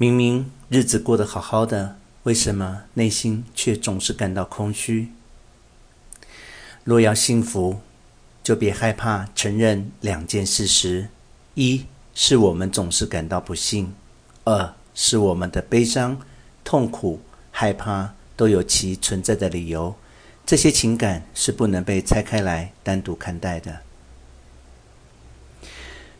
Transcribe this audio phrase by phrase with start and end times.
[0.00, 5.08] 明明日子过得好好的，为什么内心却总是感到空虚？
[6.84, 7.80] 若要幸福，
[8.44, 11.08] 就别害怕承认两件事实：
[11.54, 11.84] 一
[12.14, 13.86] 是我们总是感到不幸；
[14.44, 16.20] 二是我们的悲伤、
[16.62, 17.20] 痛苦、
[17.50, 19.96] 害怕都有其存在的理由。
[20.46, 23.80] 这些情感是不能被拆开来单独看待的。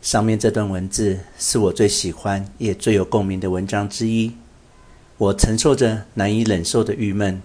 [0.01, 4.33] 上面这段文字是我最喜欢也最有共鸣的文章之一。
[5.17, 7.41] 我承受着难以忍受的郁闷，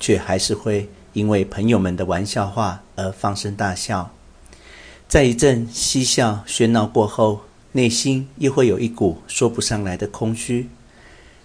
[0.00, 4.10] 却还是会因为朋友们的玩笑话而放声大笑。
[5.06, 10.68] 在一阵嬉笑喧闹过后，内心又会有一股说不上来的空虚。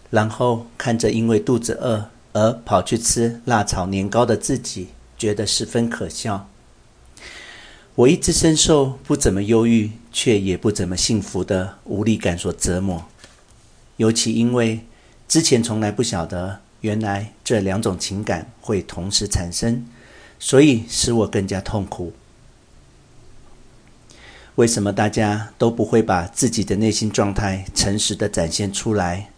[0.10, 6.48] 然后看着因为肚子饿，而跑去吃辣炒年糕的自己，觉得十分可笑。
[7.96, 13.06] 我一直深受不怎么忧郁，却也不怎么幸福的无力感所折磨。
[13.98, 14.80] 尤其因为
[15.28, 19.86] 之前从来不晓得，原来这两种情感会同时产生，
[20.40, 22.14] 所以使我更加痛苦。
[24.56, 29.30] 为什么大家都不会把自己的内心状态诚实的展现出来？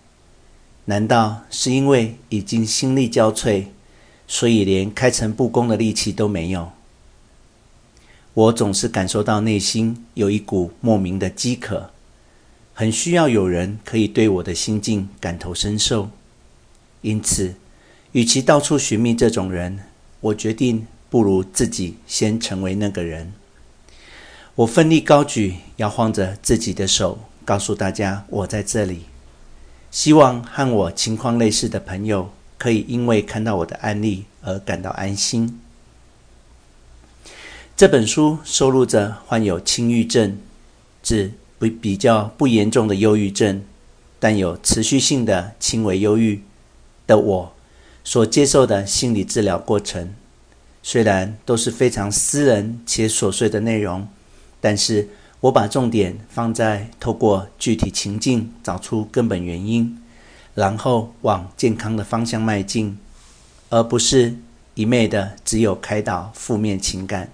[0.86, 3.66] 难道是因为已经心力交瘁，
[4.26, 6.72] 所以连开诚布公的力气都没有？
[8.36, 11.92] 我总是感受到内心有一股莫名的饥渴，
[12.74, 16.10] 很需要有人可以对我的心境感同身受。
[17.02, 17.56] 因此，
[18.12, 19.80] 与其到处寻觅这种人，
[20.20, 23.32] 我决定不如自己先成为那个人。
[24.56, 29.04] 我奋力高举，摇晃着自己的手，告诉大家我在这里。
[29.92, 35.62] 希望和我情况类似的朋友，可以因为看到我的案例而感到安心。
[37.78, 40.38] 这本书收录着患有轻郁症，
[41.04, 43.62] 指不比较不严重的忧郁症，
[44.18, 46.42] 但有持续性的轻微忧郁
[47.06, 47.54] 的我
[48.04, 50.14] 所接受的心理治疗过程。
[50.82, 54.08] 虽然都是非常私人且琐碎的内容，
[54.62, 55.10] 但是。
[55.42, 59.96] 我把重点放在透过具体情境找出根本原因，
[60.56, 62.98] 然后往健康的方向迈进，
[63.70, 64.34] 而不是
[64.74, 67.30] 一昧的只有开导负面情感。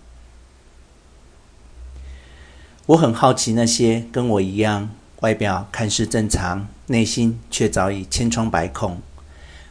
[2.87, 4.89] 我很好奇那些跟我一样，
[5.21, 9.01] 外表看似正常，内心却早已千疮百孔，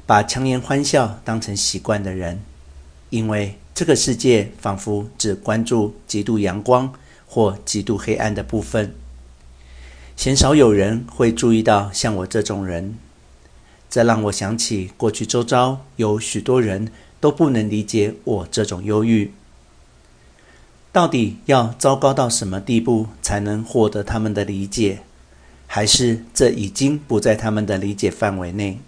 [0.07, 2.41] 把强颜欢笑当成习惯的人，
[3.11, 6.93] 因为这个世界仿佛只关注极度阳光。
[7.33, 8.93] 或极度黑暗的部分，
[10.17, 12.99] 鲜少有人会注意到像我这种人。
[13.89, 16.91] 这让我想起过去周遭有许多人
[17.21, 19.31] 都不能理解我这种忧郁。
[20.93, 25.01] 到底要糟糕到什么地步才能获得他们的理解？
[25.67, 28.79] 还是这已经不在他们的理解范围内？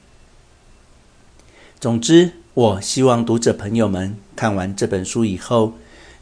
[1.79, 5.75] 总之，我希望读者朋友们看完这本书以后，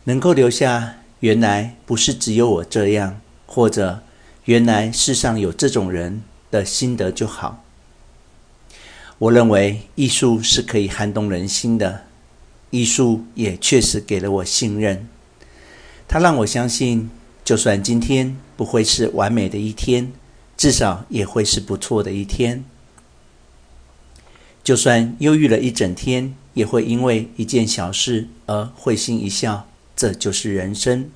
[0.05, 0.97] 能够留下。
[1.21, 4.03] 原来不是只有我这样，或者
[4.47, 7.63] 原来世上有这种人的心得就好。
[9.19, 12.05] 我认为艺术是可以撼动人心的，
[12.71, 15.07] 艺术也确实给了我信任。
[16.13, 17.09] 它让我相信，
[17.45, 20.13] 就算今天不会是完美的一天，
[20.57, 22.65] 至少也会是不错的一天。
[24.65, 29.69] 就算忧郁了一整天，也会因为一件小事而会心一笑。
[29.95, 31.09] 这就是人生，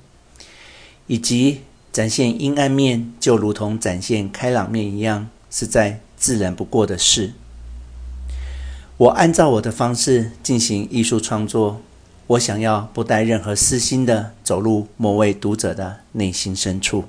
[1.07, 1.59] 以及
[1.91, 7.33] 展现阴暗面，就如同展现开朗面一样，是再自然不过的事。
[8.95, 11.81] 我按照我的方式进行艺术创作，
[12.27, 17.03] 我想要不带任何私心的走入某位读者的内心深处。